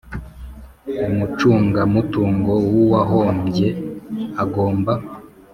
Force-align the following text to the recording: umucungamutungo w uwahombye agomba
umucungamutungo 1.09 2.51
w 2.71 2.73
uwahombye 2.83 3.67
agomba 4.43 4.93